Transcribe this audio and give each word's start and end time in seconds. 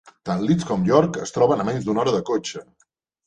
Tant 0.27 0.39
Leeds 0.45 0.63
com 0.69 0.87
York 0.91 1.19
es 1.25 1.35
troben 1.35 1.63
a 1.63 1.67
menys 1.69 1.85
d'una 1.89 2.03
hora 2.05 2.17
de 2.17 2.23
cotxe. 2.31 2.65